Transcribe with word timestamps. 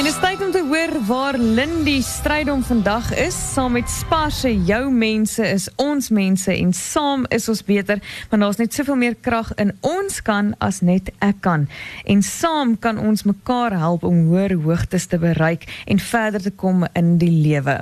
En 0.00 0.06
is 0.06 0.16
tyd 0.16 0.40
om 0.40 0.48
te 0.52 0.62
hoor 0.64 0.94
waar 1.04 1.36
Lindy 1.38 1.98
strydom 2.00 2.62
vandag 2.64 3.10
is. 3.14 3.36
Saam 3.52 3.74
met 3.76 3.90
Sparse 3.90 4.48
jou 4.64 4.86
mense 4.92 5.44
is 5.44 5.66
ons 5.76 6.08
mense 6.08 6.54
en 6.54 6.72
saam 6.72 7.26
is 7.28 7.48
ons 7.52 7.60
beter, 7.64 8.00
want 8.30 8.42
daar's 8.42 8.56
net 8.56 8.72
soveel 8.72 8.96
meer 8.96 9.18
krag 9.20 9.50
in 9.60 9.74
ons 9.84 10.22
kan 10.24 10.54
as 10.64 10.80
net 10.80 11.12
ek 11.20 11.42
kan. 11.44 11.68
En 12.08 12.24
saam 12.24 12.78
kan 12.80 12.96
ons 12.96 13.26
mekaar 13.28 13.76
help 13.76 14.08
om 14.08 14.24
hoër 14.32 14.56
hoogtes 14.64 15.04
te 15.12 15.20
bereik 15.20 15.68
en 15.84 16.00
verder 16.00 16.48
te 16.48 16.56
kom 16.56 16.86
in 16.96 17.18
die 17.20 17.34
lewe. 17.44 17.76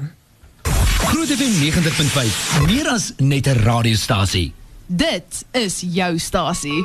Groot 1.07 1.31
FM 1.39 1.55
90.5, 1.63 2.45
meer 2.67 2.91
as 2.99 3.13
net 3.19 3.47
'n 3.47 3.63
radiostasie. 3.63 4.53
Dit 4.87 5.45
is 5.53 5.85
jou 5.87 6.19
stasie. 6.19 6.83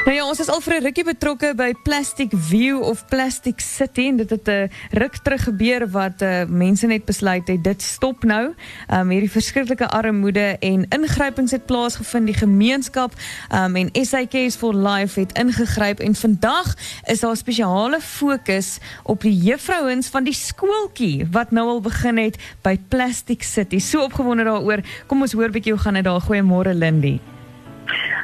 Nou 0.00 0.14
ja, 0.16 0.24
ons 0.24 0.38
is 0.40 0.48
al 0.48 0.62
vir 0.64 0.74
'n 0.74 0.82
rukkie 0.82 1.04
betrokke 1.04 1.48
by 1.54 1.74
Plastic 1.84 2.32
View 2.32 2.80
of 2.80 3.04
Plastic 3.08 3.60
City 3.60 4.06
en 4.08 4.16
dit 4.16 4.30
het 4.30 4.48
'n 4.48 4.70
ruk 4.96 5.16
terug 5.22 5.42
gebeur 5.44 5.90
wat 5.90 6.22
uh, 6.22 6.44
mense 6.48 6.86
net 6.86 7.04
besluit 7.04 7.48
het 7.48 7.64
dit 7.64 7.82
stop 7.82 8.24
nou. 8.24 8.54
Um 8.88 9.10
hierdie 9.10 9.30
verskriklike 9.30 9.88
armoede 9.88 10.56
en 10.60 10.86
ingrypings 10.88 11.50
het 11.50 11.66
plaasgevind 11.66 12.26
die 12.26 12.34
gemeenskap 12.34 13.12
um 13.52 13.76
en 13.76 13.90
SAK's 13.92 14.56
for 14.56 14.74
Life 14.74 15.20
het 15.20 15.38
ingegryp 15.38 16.00
en 16.00 16.14
vandag 16.14 16.74
is 17.04 17.20
daar 17.20 17.36
spesiale 17.36 18.00
fokus 18.00 18.78
op 19.04 19.20
die 19.20 19.36
juffrouens 19.36 20.08
van 20.08 20.24
die 20.24 20.34
skooltjie 20.34 21.26
wat 21.30 21.50
nou 21.50 21.68
al 21.68 21.80
begin 21.80 22.16
het 22.16 22.38
by 22.62 22.78
Plastic 22.88 23.42
City. 23.42 23.78
So 23.78 24.02
opgewonde 24.02 24.44
daaroor. 24.44 24.80
Kom 25.06 25.20
ons 25.20 25.32
hoor 25.32 25.50
bietjie 25.50 25.72
hoe 25.72 25.82
gaan 25.82 25.94
dit 25.94 26.04
daar. 26.04 26.20
Goeiemôre 26.20 26.74
Lindy. 26.74 27.20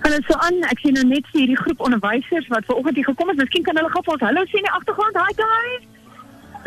Hallo 0.06 0.19
so 0.30 0.38
aan, 0.38 0.60
ek 0.70 0.78
sien 0.84 0.95
nou 0.95 1.02
net 1.02 1.24
vir 1.33 1.41
hierdie 1.41 1.56
groep 1.59 1.80
onderwysers 1.83 2.45
wat 2.52 2.66
vanoggend 2.69 2.95
hier 2.95 3.06
gekom 3.09 3.30
het. 3.33 3.41
Miskien 3.41 3.65
kan 3.66 3.74
hulle 3.74 3.88
gou 3.91 4.02
vir 4.06 4.12
ons 4.15 4.23
hallo 4.23 4.45
sê 4.46 4.60
in 4.60 4.66
die 4.69 4.74
agtergrond. 4.77 5.16
Hi 5.19 5.32
guys. 5.41 5.88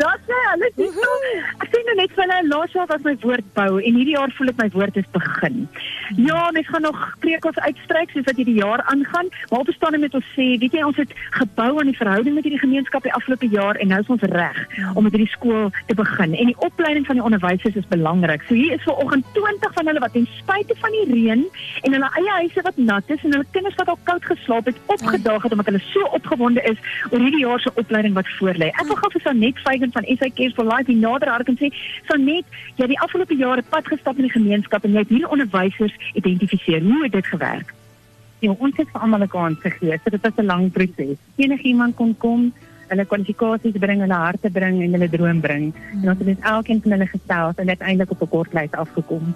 Dat 0.02 0.28
hulle. 0.28 0.68
Ek 0.68 1.69
sien 1.69 1.69
nou 1.90 1.98
net 1.98 2.12
vir 2.14 2.22
hulle 2.22 2.48
laas 2.48 2.74
jaar 2.74 2.86
was 2.90 3.02
my 3.02 3.12
woord 3.24 3.46
bou 3.56 3.70
en 3.78 3.96
hierdie 3.98 4.14
jaar 4.14 4.30
voel 4.36 4.52
ek 4.52 4.58
my 4.60 4.68
woord 4.74 4.98
is 5.00 5.06
begin. 5.14 5.56
Ja, 6.18 6.50
mens 6.54 6.68
gaan 6.70 6.84
nog 6.86 6.98
preek 7.22 7.46
ons 7.48 7.58
uitstryk 7.58 8.12
soos 8.14 8.26
wat 8.28 8.38
hierdie 8.38 8.58
jaar 8.60 8.82
aangaan, 8.92 9.30
maar 9.50 9.64
op 9.64 9.96
met 9.98 10.14
ons 10.14 10.28
sê, 10.36 10.46
weet 10.62 10.76
jy 10.76 10.84
ons 10.86 10.98
het 11.00 11.10
gebou 11.34 11.70
aan 11.80 11.90
die 11.90 11.96
verhouding 11.96 12.34
met 12.36 12.46
hierdie 12.46 12.62
gemeenskap 12.62 13.02
die 13.02 13.14
afgelope 13.16 13.48
jaar 13.50 13.78
en 13.82 13.90
nou 13.90 14.00
is 14.00 14.12
ons 14.14 14.26
reg 14.32 14.58
om 14.94 15.02
met 15.04 15.16
hierdie 15.16 15.32
skool 15.32 15.70
te 15.88 15.96
begin. 15.98 16.34
En 16.34 16.50
die 16.52 16.58
opleiding 16.66 17.06
van 17.06 17.18
die 17.18 17.24
onderwysers 17.26 17.78
is 17.80 17.88
belangrik. 17.90 18.44
So 18.48 18.54
hier 18.54 18.76
is 18.76 18.86
vanoggend 18.86 19.26
20 19.34 19.74
van 19.78 19.90
hulle 19.90 20.04
wat 20.04 20.14
ten 20.14 20.28
spyte 20.38 20.76
van 20.82 20.94
die 20.98 21.06
reën 21.10 21.44
en 21.82 21.96
hulle 21.96 22.10
eie 22.22 22.36
huise 22.42 22.64
wat 22.66 22.78
nat 22.78 23.10
is 23.10 23.24
en 23.24 23.34
hulle 23.34 23.48
kinders 23.56 23.78
wat 23.82 23.90
al 23.90 23.98
koud 24.10 24.30
geslaap 24.30 24.70
het, 24.70 24.78
opgedaag 24.86 25.42
het 25.46 25.56
omdat 25.56 25.72
hulle 25.72 25.82
so 25.90 26.06
opgewonde 26.20 26.62
is 26.70 26.78
oor 27.10 27.18
hierdie 27.18 27.44
jaar 27.44 27.60
se 27.60 27.74
opleiding 27.74 28.14
wat 28.14 28.30
voorlê. 28.38 28.70
Ek 28.70 28.86
wil 28.86 29.00
gou 29.02 29.12
vir 29.16 29.26
Sanet 29.26 29.58
Feigen 29.66 29.94
van 29.96 30.06
SA 30.06 30.30
Cares 30.38 30.54
for 30.54 30.68
Life 30.68 30.88
die 30.90 30.98
nader 31.00 31.30
haar 31.32 31.44
kan 31.46 31.58
sê, 31.60 31.70
Sanet, 32.08 32.44
jy 32.76 32.84
het 32.84 32.88
die 32.88 33.00
afgelope 33.00 33.36
jare 33.36 33.62
pad 33.62 33.86
gestap 33.86 34.16
in 34.16 34.28
die 34.28 34.36
gemeenskap 34.38 34.84
en 34.84 34.92
jy 34.92 35.04
het 35.04 35.08
hierdie 35.08 35.30
onderwysers 35.30 35.94
identifiseer. 36.14 36.82
Hoe 36.82 37.02
het 37.02 37.12
dit 37.12 37.26
gewerk? 37.26 37.74
Ja, 38.40 38.54
ons 38.56 38.76
het 38.76 38.88
vir 38.88 39.00
almal 39.00 39.22
'n 39.22 39.28
kans 39.28 39.58
gegee. 39.60 39.98
So 40.02 40.10
dit 40.10 40.22
was 40.22 40.36
'n 40.36 40.46
lang 40.46 40.72
proses. 40.72 41.18
Enigiemand 41.36 41.96
kon 41.96 42.16
kom, 42.16 42.52
hulle 42.88 43.04
kwalifikasies 43.04 43.78
bring, 43.78 44.00
hulle 44.00 44.14
harte 44.14 44.50
bring 44.50 44.82
en 44.82 44.92
hulle 44.96 45.08
droom 45.08 45.40
bring. 45.40 45.74
En 46.02 46.08
ons 46.08 46.18
het 46.18 46.26
net 46.26 46.40
elkeen 46.40 46.82
van 46.82 46.90
hulle 46.90 47.06
gestel 47.06 47.52
en 47.56 47.68
uiteindelik 47.68 48.10
op 48.10 48.22
'n 48.22 48.28
kort 48.28 48.52
lys 48.52 48.72
afgekom. 48.72 49.34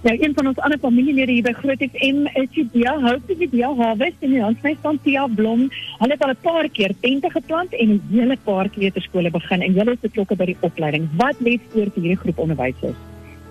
Nou 0.00 0.16
een 0.16 0.32
van 0.34 0.46
ons 0.46 0.60
ander 0.64 0.78
familielede 0.80 1.32
hier 1.32 1.44
by 1.44 1.52
Groot 1.52 1.82
FM 1.84 2.22
is 2.40 2.54
Judia, 2.56 2.94
Hope 3.02 3.34
Judia 3.36 3.68
Harvest 3.76 4.22
en 4.24 4.30
die 4.32 4.40
handmeister 4.40 4.86
van 4.86 4.98
Tia 5.04 5.26
Blom. 5.28 5.66
Hulle 5.98 6.16
het 6.16 6.24
al 6.24 6.32
'n 6.32 6.40
paar 6.40 6.68
keer 6.68 6.94
tente 7.00 7.30
geplant 7.30 7.74
en 7.74 7.88
'n 7.90 8.02
hele 8.10 8.36
paar 8.44 8.68
kleuterskole 8.68 9.30
begin 9.30 9.60
en 9.62 9.74
hulle 9.74 9.92
is 9.92 10.00
betrokke 10.00 10.36
by 10.36 10.44
die 10.44 10.56
opleiding. 10.60 11.08
Wat 11.16 11.36
lê 11.38 11.60
voor 11.68 11.92
vir 11.92 12.02
hierdie 12.02 12.22
groep 12.22 12.38
onderwysers? 12.38 12.96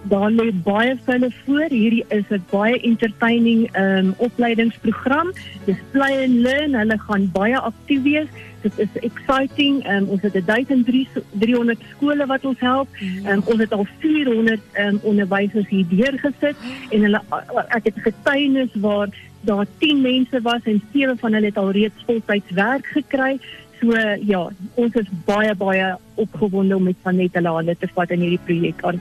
Daar 0.04 0.32
lê 0.32 0.52
baie 0.64 0.96
vir 0.96 1.14
hulle 1.14 1.32
voor. 1.46 1.70
Hierdie 1.70 2.06
is 2.10 2.26
'n 2.30 2.44
baie 2.50 2.82
entertaining 2.82 3.70
um 3.78 4.14
opleidingsprogram. 4.18 5.32
Dis 5.66 5.78
play 5.92 6.24
and 6.24 6.34
learn. 6.34 6.74
Hulle 6.74 6.98
gaan 6.98 7.30
baie 7.32 7.60
aktief 7.60 8.02
wees. 8.02 8.28
Dit 8.62 8.78
is 8.78 9.00
exciting. 9.02 9.80
Um, 9.88 10.10
ons 10.10 10.22
het 10.22 10.36
1300 10.46 11.80
skole 11.96 12.26
wat 12.26 12.46
ons 12.46 12.60
help. 12.60 12.88
Um, 13.26 13.42
ons 13.46 13.60
het 13.60 13.74
al 13.74 13.88
400 14.00 14.62
um, 14.84 15.00
onderwysers 15.04 15.68
hier 15.72 15.88
deurgesit 15.90 16.56
en 16.90 17.08
hulle 17.08 17.24
ek 17.70 17.92
het 17.92 18.04
getuienis 18.10 18.76
waar 18.84 19.14
daar 19.48 19.66
10 19.78 20.02
mense 20.02 20.42
was 20.42 20.64
en 20.64 20.82
sewe 20.92 21.16
van 21.18 21.34
hulle 21.34 21.52
het 21.52 21.58
al 21.58 21.72
reeds 21.72 22.06
voltyds 22.06 22.52
werk 22.52 22.86
gekry. 22.86 23.40
So 23.80 23.96
ja, 24.28 24.42
ons 24.76 24.96
is 25.00 25.08
baie 25.26 25.56
baie 25.56 25.94
opgewonde 26.20 26.76
om 26.76 26.84
met 26.84 27.00
Vanet 27.04 27.38
hulle 27.40 27.54
hande 27.56 27.76
te 27.80 27.88
vat 27.96 28.12
in 28.12 28.26
hierdie 28.26 28.44
projek 28.46 28.84
aan 28.84 29.00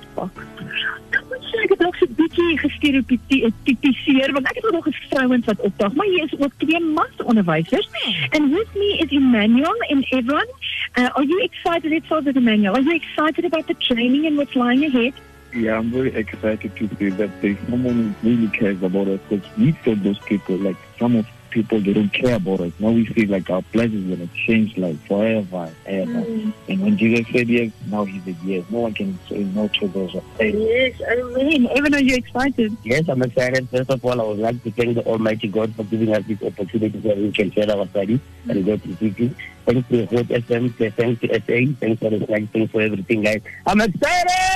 te 1.78 1.84
pak. 1.84 1.86
Ek 1.86 1.86
het 1.86 1.86
ook 1.86 1.96
so 1.96 2.06
'n 2.06 2.14
bietjie 2.16 2.58
gestereotipiseer 2.58 4.32
want 4.32 4.46
ek 4.48 4.54
het 4.54 4.72
nog 4.72 4.86
vrouens 5.08 5.44
wat 5.44 5.60
opdag, 5.60 5.92
maar 5.94 6.06
hier 6.06 6.24
is 6.24 6.38
ook 6.38 6.52
twee 6.56 6.80
mans 6.80 7.22
onderwysers. 7.24 7.88
And 8.30 8.52
with 8.52 8.74
me 8.74 8.98
is 8.98 9.10
Emmanuel 9.10 9.84
and 9.88 10.04
everyone. 10.12 10.48
Uh, 10.94 11.08
are 11.14 11.24
you 11.24 11.40
excited 11.42 11.92
it's 11.92 12.06
for 12.06 12.22
the 12.22 12.32
Emmanuel? 12.34 12.74
Are 12.74 12.82
you 12.82 12.94
excited 12.94 13.44
about 13.44 13.66
the 13.66 13.74
training 13.78 14.26
and 14.26 14.36
what's 14.36 14.54
lying 14.54 14.84
ahead? 14.84 15.12
Yeah, 15.52 15.78
I'm 15.78 15.90
very 15.90 16.14
excited 16.14 16.76
to 16.76 16.88
see 16.98 17.08
that 17.10 17.30
there's 17.40 17.56
someone 17.70 18.14
who 18.20 18.28
really 18.28 18.48
cares 18.48 18.82
about 18.82 19.08
us 19.08 19.20
because 19.28 19.56
we 19.56 19.72
saw 19.82 19.94
those 19.94 20.18
people, 20.26 20.56
like 20.56 20.76
some 20.98 21.16
of 21.16 21.26
people, 21.50 21.80
they 21.80 21.92
don't 21.92 22.12
care 22.12 22.36
about 22.36 22.60
us. 22.60 22.72
Now 22.78 22.90
we 22.90 23.06
feel 23.06 23.28
like 23.28 23.48
our 23.50 23.62
place 23.62 23.92
is 23.92 24.18
to 24.18 24.28
change 24.46 24.76
like 24.76 24.96
forever 25.06 25.72
and 25.86 26.10
ever. 26.10 26.26
Mm. 26.26 26.52
And 26.68 26.80
when 26.80 26.96
Jesus 26.98 27.26
said 27.32 27.48
yes, 27.48 27.72
now 27.86 28.04
he 28.04 28.20
said 28.20 28.36
yes. 28.44 28.64
No 28.70 28.80
one 28.80 28.94
can 28.94 29.18
say 29.28 29.44
no 29.44 29.68
to 29.68 29.88
those. 29.88 30.14
Yes, 30.38 31.00
I 31.08 31.22
mean, 31.34 31.68
even 31.76 31.92
though 31.92 31.98
you're 31.98 32.18
excited. 32.18 32.76
Yes, 32.84 33.08
I'm 33.08 33.22
excited. 33.22 33.68
First 33.68 33.90
of 33.90 34.04
all, 34.04 34.20
I 34.20 34.24
would 34.24 34.38
like 34.38 34.62
to 34.64 34.70
thank 34.70 34.94
the 34.94 35.04
Almighty 35.04 35.48
God 35.48 35.74
for 35.74 35.84
giving 35.84 36.14
us 36.14 36.24
this 36.26 36.42
opportunity 36.42 37.00
so 37.02 37.14
we 37.14 37.32
can 37.32 37.50
share 37.52 37.70
our 37.70 37.86
studies 37.88 38.20
and 38.48 38.64
go 38.64 38.76
to 38.76 38.94
teaching. 38.96 39.34
Thanks 39.66 39.88
to 39.90 40.06
Hope 40.06 40.26
FM, 40.26 40.74
thanks 40.96 41.20
to 41.20 41.28
SA, 41.28 41.72
thanks 41.78 42.00
for 42.00 42.10
the 42.10 42.26
flag, 42.26 42.48
thanks 42.50 42.72
for 42.72 42.80
everything, 42.80 43.22
guys. 43.22 43.42
I'm 43.66 43.80
excited! 43.80 44.47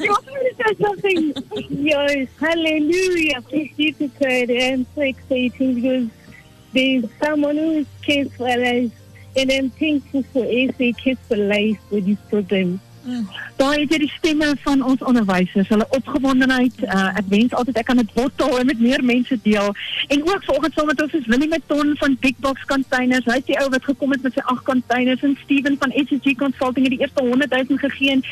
You 0.00 0.14
to 0.14 0.54
say 0.56 0.74
something? 0.80 1.34
Yes, 1.70 2.28
hallelujah. 2.38 3.42
Please 3.42 3.72
be 3.76 3.92
prepared. 3.92 4.50
I'm 4.50 4.86
so 4.94 5.02
excited 5.02 5.74
because 5.74 6.08
there's 6.72 7.04
someone 7.22 7.56
who 7.56 7.86
cares 8.02 8.32
for 8.34 8.48
us. 8.48 8.90
And 9.36 9.52
I'm 9.52 9.70
thankful 9.70 10.22
for 10.24 10.44
SA 10.44 10.92
Kids 10.96 11.20
for 11.28 11.36
Life 11.36 11.78
for 11.88 12.00
this 12.00 12.18
program. 12.28 12.80
Mm. 13.06 13.28
Daai 13.58 13.80
is 13.82 13.88
die 13.90 14.10
stemme 14.14 14.52
van 14.62 14.82
ons 14.86 15.00
onderwysers, 15.02 15.66
hulle 15.72 15.86
opgewondenheid. 15.96 16.76
Uh, 16.86 17.08
ek 17.18 17.26
wens 17.32 17.54
altyd 17.58 17.80
ek 17.80 17.88
kan 17.90 17.98
dit 17.98 18.12
bottel 18.14 18.52
en 18.60 18.68
met 18.70 18.78
meer 18.78 19.02
mense 19.02 19.38
deel. 19.42 19.72
En 20.14 20.22
ook 20.28 20.44
vanoggend 20.46 20.76
saam 20.78 20.86
met 20.86 21.02
ons 21.02 21.16
is 21.18 21.26
Willie 21.26 21.48
Meton 21.50 21.90
van 21.98 22.14
Big 22.22 22.36
Box 22.44 22.62
Containers. 22.70 23.26
Hy 23.26 23.40
is 23.40 23.48
die 23.48 23.58
ou 23.58 23.66
wat 23.74 23.88
gekom 23.90 24.14
het 24.14 24.22
met 24.22 24.38
sy 24.38 24.44
ag 24.52 24.62
containers 24.62 25.24
en 25.26 25.34
Steven 25.42 25.74
van 25.82 25.94
SSG 26.04 26.36
Consulting 26.38 26.86
het 26.86 26.94
die 26.94 27.02
eerste 27.02 27.24
100 27.26 27.56
000 27.56 27.82
gegee 27.82 28.14
en 28.14 28.22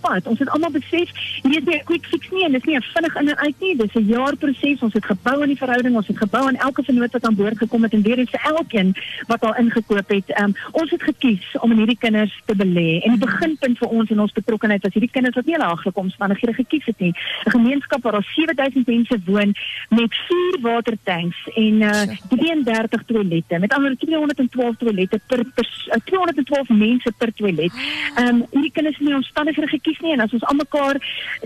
pad. 0.00 0.26
Ons 0.26 0.38
het 0.42 0.50
almal 0.52 0.70
besef 0.74 1.10
hierdie 1.42 1.60
is 1.60 1.68
nie 1.68 1.80
quick 1.88 2.06
fix 2.10 2.30
nie 2.34 2.44
en 2.46 2.52
dis 2.52 2.64
nie 2.68 2.76
'n 2.76 2.84
vinnig 2.94 3.16
in 3.20 3.28
en 3.28 3.38
uit 3.38 3.60
nie. 3.60 3.76
Dis 3.76 3.94
'n 3.94 4.06
jaar 4.06 4.36
proses. 4.36 4.82
Ons 4.82 4.92
het 4.92 5.04
gebou 5.04 5.42
aan 5.42 5.48
die 5.48 5.62
verhouding, 5.64 5.96
ons 5.96 6.06
het 6.06 6.18
gebou 6.18 6.46
aan 6.46 6.56
elke 6.56 6.82
vennoot 6.82 7.12
wat 7.12 7.24
aan 7.24 7.34
boord 7.34 7.58
gekom 7.58 7.82
het 7.82 7.92
en 7.92 8.02
weer 8.02 8.18
eens 8.18 8.30
elkeen 8.30 8.94
wat 9.26 9.42
al 9.42 9.54
ingekoop 9.56 10.08
het. 10.08 10.40
Um, 10.40 10.54
ons 10.72 10.90
het 10.90 11.02
gekies 11.02 11.44
om 11.60 11.70
in 11.70 11.78
hierdie 11.78 11.98
kinders 11.98 12.40
te 12.44 12.54
belê. 12.56 13.00
En 13.02 13.10
die 13.16 13.26
beginpunt 13.26 13.78
vir 13.78 13.88
ons 13.88 14.10
en 14.10 14.20
ons 14.20 14.32
betrokkenheid 14.52 14.84
was 14.84 14.92
hierdie 14.96 15.10
kinders 15.12 15.36
wat 15.38 15.48
nie 15.48 15.56
hulle 15.56 15.70
agterkomsvandighede 15.72 16.54
gekies 16.60 16.84
het 16.90 16.98
nie. 17.00 17.12
'n 17.46 17.50
Gemeenskap 17.50 18.02
waar 18.02 18.12
daar 18.12 18.28
7000 18.36 18.86
mense 18.86 19.16
woon 19.24 19.54
met 19.88 20.12
vier 20.28 20.56
watertanks 20.60 21.38
en 21.54 21.74
uh, 21.80 22.02
33 22.28 23.02
toilette. 23.06 23.58
Met 23.58 23.74
ander 23.74 23.96
woorde 23.98 24.06
212 24.06 24.76
toilette 24.76 25.20
per, 25.26 25.44
per 25.54 25.66
uh, 25.88 26.00
212 26.04 26.68
mense 26.68 27.12
per 27.18 27.32
toilet. 27.34 27.72
Ehm 28.16 28.28
um, 28.28 28.46
hierdie 28.50 28.72
kinders 28.72 28.98
het 28.98 29.06
nie 29.06 29.14
omstandighede 29.14 29.68
gekies 29.68 29.98
nie 30.00 30.12
en 30.12 30.20
as 30.20 30.32
ons 30.32 30.44
almekaar 30.44 30.96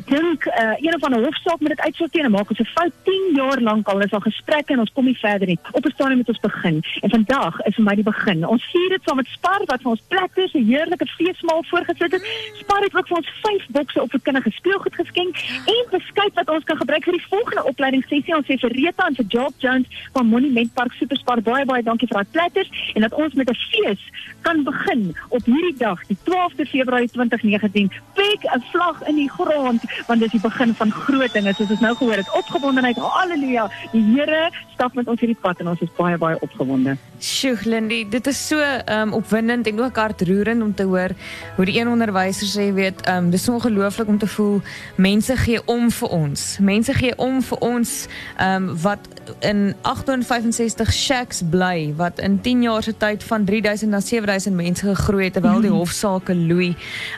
dink 0.06 0.46
uh, 0.46 0.74
een 0.80 0.94
of 0.94 1.02
ander 1.02 1.24
hofsaak 1.24 1.60
met 1.60 1.76
dit 1.76 1.80
uitsorteer 1.80 2.24
en 2.24 2.30
maak 2.30 2.50
ons 2.50 2.60
'n 2.60 2.72
fout 2.74 2.92
10 3.04 3.34
jaar 3.34 3.60
lank 3.60 3.88
al 3.88 4.00
is 4.00 4.12
al 4.12 4.20
gesprekke 4.20 4.72
en 4.72 4.80
ons 4.80 4.92
kom 4.92 5.04
nie 5.04 5.18
verder 5.18 5.46
nie. 5.46 5.58
Op 5.72 5.84
'n 5.84 5.94
stadium 5.94 6.16
moet 6.16 6.28
ons 6.28 6.40
begin. 6.40 6.82
En 7.00 7.10
vandag 7.10 7.60
is 7.60 7.74
vir 7.74 7.84
my 7.84 7.94
die 7.94 8.10
begin. 8.12 8.46
Ons 8.46 8.64
vier 8.72 8.88
dit 8.88 9.02
saam 9.04 9.16
met 9.16 9.26
Spar 9.26 9.62
wat 9.66 9.82
vir 9.82 9.90
ons 9.90 10.02
plek 10.08 10.32
is, 10.34 10.52
'n 10.54 10.64
heerlike 10.64 11.06
feesmaal 11.06 11.64
voorgesit 11.70 12.12
het 12.12 12.24
Spar 12.60 12.82
het 12.82 12.92
ook 12.96 13.08
vir 13.08 13.16
ons 13.16 13.32
5 13.42 13.66
bokse 13.78 14.02
op 14.02 14.10
kinderlike 14.10 14.52
speelgoed 14.56 14.94
geskenk 14.94 15.42
en 15.74 15.84
beskuit 15.90 16.34
wat 16.34 16.50
ons 16.50 16.64
kan 16.64 16.76
gebruik 16.76 17.04
vir 17.04 17.18
die 17.18 17.26
volgende 17.28 17.64
opleidingssessie. 17.72 18.36
Ons 18.36 18.48
sê 18.50 18.58
vir 18.60 18.76
Rita 18.78 19.06
en 19.06 19.18
vir 19.18 19.28
Job 19.36 19.54
Jones 19.64 20.04
van 20.12 20.26
Monument 20.26 20.72
Park 20.74 20.92
Superspar 21.00 21.42
baie 21.42 21.64
baie 21.68 21.82
dankie 21.82 22.08
vir 22.10 22.22
daai 22.22 22.32
platters 22.32 22.70
en 22.94 23.06
dat 23.06 23.14
ons 23.14 23.34
met 23.34 23.50
'n 23.50 23.60
fees 23.70 24.02
kan 24.46 24.62
begin 24.64 25.16
op 25.28 25.44
hierdie 25.44 25.76
dag, 25.78 25.98
die 26.06 26.16
12de 26.22 26.66
Februarie 26.66 27.10
2019. 27.10 27.90
Pek 28.14 28.40
'n 28.54 28.62
vlag 28.72 29.02
in 29.10 29.16
die 29.16 29.30
grond 29.30 29.82
want 30.06 30.20
dit 30.20 30.32
is 30.34 30.40
die 30.40 30.50
begin 30.50 30.74
van 30.74 30.90
groot 30.90 31.32
dinge. 31.32 31.54
Soos 31.54 31.70
ons 31.70 31.80
nou 31.80 31.94
gehoor 31.96 32.16
het, 32.16 32.30
opgewondenheid. 32.32 32.96
Halleluja. 32.96 33.70
Die 33.92 34.02
Here 34.02 34.50
stap 34.74 34.94
met 34.94 35.08
ons 35.08 35.20
hierdie 35.20 35.38
pad 35.40 35.60
en 35.60 35.68
ons 35.68 35.80
is 35.80 35.92
baie 35.96 36.18
baie 36.18 36.36
opgewonde. 36.40 36.96
Sjoe, 37.18 37.56
Lindy, 37.64 38.04
dit 38.08 38.26
is 38.26 38.46
so 38.48 38.60
um 38.92 39.12
opwindend 39.12 39.66
en 39.66 39.80
ook 39.80 39.96
hartroerend 39.96 40.62
om 40.62 40.74
te 40.74 40.82
hoor 40.82 41.14
hoe 41.56 41.64
die 41.64 41.78
een 41.80 41.88
onderwyser 41.88 42.46
sê, 42.46 42.68
weet, 42.86 43.06
um 43.08 43.30
dis 43.30 43.44
so 43.44 43.52
ongelooflik 43.52 44.08
om 44.08 44.18
te 44.18 44.26
voel 44.26 44.60
mense 44.96 45.36
gee 45.36 45.60
om 45.64 45.90
vir 45.90 46.08
ons. 46.08 46.58
Mense 46.60 46.94
gee 46.94 47.16
om 47.18 47.42
vir 47.42 47.58
ons 47.58 48.06
um 48.40 48.68
wat 48.82 49.08
in 49.38 49.74
865 49.82 50.92
shacks 50.92 51.42
bly 51.50 51.92
wat 51.96 52.18
in 52.18 52.40
10 52.40 52.62
jaar 52.62 52.82
se 52.82 52.96
tyd 52.96 53.24
van 53.24 53.44
3000 53.44 53.90
na 53.90 54.00
7000 54.00 54.54
mense 54.54 54.86
gegroei 54.86 55.24
het 55.24 55.32
terwyl 55.32 55.60
die 55.60 55.70
hofsaake 55.70 56.34
loei. 56.34 56.74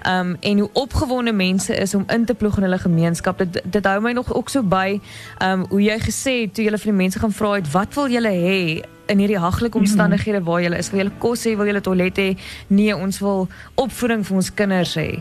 Um 0.08 0.36
en 0.40 0.58
hoe 0.58 0.70
opgewonde 0.72 1.32
mense 1.32 1.74
is 1.74 1.94
om 1.94 2.04
in 2.06 2.24
te 2.24 2.34
ploeg 2.34 2.56
in 2.56 2.62
hulle 2.68 2.78
gemeenskap. 2.78 3.38
Dit 3.38 3.62
dit 3.64 3.84
hou 3.84 4.00
my 4.00 4.12
nog 4.12 4.34
ook 4.34 4.48
so 4.48 4.62
by 4.62 5.00
um 5.42 5.66
hoe 5.68 5.82
jy 5.82 5.98
gesê 6.00 6.40
het 6.40 6.54
toe 6.54 6.64
jy 6.64 6.76
vir 6.76 6.92
die 6.92 7.02
mense 7.02 7.18
gaan 7.18 7.32
vra 7.32 7.52
het 7.58 7.70
wat 7.72 7.94
wil 7.94 8.08
julle 8.08 8.32
hê 8.32 8.62
in 9.08 9.18
hierdie 9.22 9.38
haglike 9.40 9.78
omstandighede 9.78 10.42
waar 10.44 10.62
julle 10.62 10.78
is, 10.78 10.90
wil 10.92 11.00
julle 11.02 11.14
kos 11.22 11.44
hê, 11.48 11.54
wil 11.56 11.66
julle 11.70 11.80
toilet 11.84 12.18
hê? 12.20 12.26
Nee, 12.68 12.96
ons 12.96 13.18
wil 13.24 13.46
opvoeding 13.80 14.24
vir 14.28 14.36
ons 14.36 14.50
kinders 14.54 14.94
hê. 15.00 15.20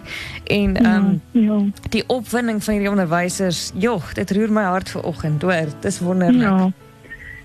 En 0.53 0.77
um 0.85 1.21
Ja. 1.31 1.59
die 1.89 2.03
opwinding 2.07 2.63
van 2.63 2.73
hierdie 2.73 2.91
onderwysers, 2.91 3.71
joh, 3.75 4.03
dit 4.13 4.31
roer 4.31 4.51
my 4.51 4.63
hart 4.63 4.89
vanoggend, 4.89 5.41
hoor. 5.41 5.71
Dis 5.81 5.99
wonderlik. 5.99 6.41
Ja. 6.41 6.71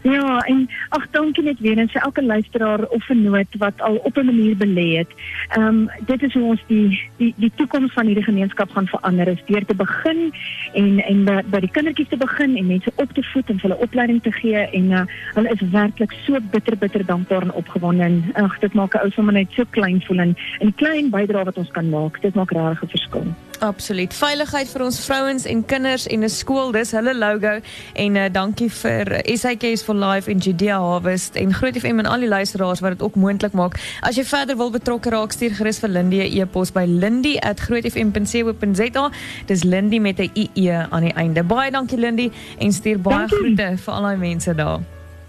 Ja, 0.02 0.40
en 0.40 0.69
ag 0.88 1.04
dankie 1.10 1.44
net 1.44 1.60
weer 1.60 1.78
eens 1.78 1.93
vir 1.93 2.02
elke 2.02 2.22
luisteraar 2.25 2.82
of 2.90 3.04
vernoot 3.06 3.58
wat 3.58 3.81
al 3.81 3.96
op 3.96 4.16
'n 4.16 4.25
manier 4.25 4.56
belê. 4.56 5.06
Ehm 5.49 5.87
dit 6.06 6.22
is 6.22 6.32
hoe 6.32 6.43
ons 6.43 6.62
die 6.66 7.10
die 7.16 7.34
die 7.37 7.52
toekoms 7.54 7.93
van 7.93 8.06
hierdie 8.06 8.25
gemeenskap 8.25 8.70
gaan 8.70 8.87
verander 8.87 9.28
is 9.28 9.43
deur 9.46 9.64
te 9.64 9.75
begin 9.75 10.32
en 10.72 10.99
en 10.99 11.25
by, 11.25 11.43
by 11.50 11.60
die 11.60 12.06
te 12.08 12.16
begin 12.16 12.56
en 12.56 12.66
mense 12.66 12.93
op 12.94 13.12
te 13.12 13.22
voed 13.22 13.50
en 13.50 13.60
hulle 13.60 13.78
opleiding 13.78 14.22
te 14.22 14.32
gee 14.32 14.56
en 14.56 14.90
uh, 14.90 15.04
hulle 15.34 15.50
is 15.50 15.70
werklik 15.70 16.12
so 16.12 16.38
bitter 16.50 16.76
bitter 16.76 17.06
dankbaar 17.06 17.43
en 17.43 17.52
opgewonde 17.52 18.02
en 18.02 18.25
ag 18.32 18.58
dit 18.58 18.75
maak 18.75 18.94
'n 18.94 19.04
ou 19.04 19.10
sommer 19.10 19.34
net 19.34 19.50
so 19.50 19.64
klein 19.70 20.02
voel 20.02 20.19
en 20.19 20.37
'n 20.60 20.75
klein 20.75 21.10
bydrae 21.10 21.44
wat 21.44 21.58
ons 21.58 21.70
kan 21.70 21.88
maak. 21.88 22.22
Dit 22.22 22.34
maak 22.34 22.50
regtig 22.50 22.82
'n 22.82 22.88
verskil. 22.88 23.34
Absoluut. 23.62 24.11
Veiligheid 24.14 24.67
vir 24.73 24.82
ons 24.82 24.97
vrouens 25.06 25.44
en 25.47 25.61
kinders 25.70 26.06
en 26.11 26.25
'n 26.25 26.29
skool, 26.29 26.73
dis 26.73 26.91
hulle 26.91 27.14
logo. 27.14 27.61
En 27.94 28.17
uh, 28.17 28.25
dankie 28.32 28.70
vir 28.70 29.23
SAK's 29.37 29.82
for 29.82 29.94
Life 29.94 30.31
en 30.31 30.38
Judea 30.38 30.79
Harvest 30.81 31.35
en 31.37 31.55
Groot 31.55 31.79
FM 31.79 31.99
en 31.99 32.06
al 32.06 32.19
die 32.19 32.29
luisteraars 32.29 32.81
wat 32.81 32.91
dit 32.91 33.03
ook 33.03 33.14
moontlik 33.14 33.53
maak. 33.53 33.79
As 34.00 34.17
jy 34.17 34.25
verder 34.25 34.56
wil 34.56 34.70
betrokke 34.70 35.11
raak, 35.11 35.32
stuur 35.32 35.50
gerus 35.55 35.79
vir 35.79 35.88
Lindy 35.88 36.19
'n 36.19 36.38
e-pos 36.41 36.73
by 36.73 36.85
lindy@grootfm.co.za. 36.87 39.11
Dis 39.47 39.62
Lindy 39.62 39.99
met 39.99 40.19
'n 40.19 40.31
IE 40.35 40.87
aan 40.91 41.03
die 41.03 41.14
einde. 41.14 41.43
Baie 41.44 41.70
dankie 41.70 41.99
Lindy 41.99 42.31
en 42.59 42.73
stuur 42.73 43.00
baie 43.00 43.19
Dankie. 43.19 43.38
groete 43.38 43.76
vir 43.79 43.94
al 43.94 44.03
daai 44.03 44.17
mense 44.17 44.55
daar. 44.55 44.81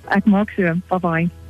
Ek 0.09 0.25
maak 0.25 0.49
so. 0.49 0.73
Bye 0.89 0.99
bye. 0.99 1.42